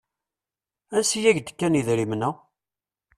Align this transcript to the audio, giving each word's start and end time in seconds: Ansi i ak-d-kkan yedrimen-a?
Ansi 0.97 1.17
i 1.19 1.27
ak-d-kkan 1.29 1.77
yedrimen-a? 1.77 2.29